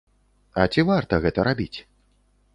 А 0.63 0.65
ці 0.75 0.85
варта 0.89 1.21
гэта 1.27 1.47
рабіць? 1.51 1.79